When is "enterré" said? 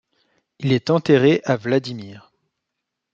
0.89-1.41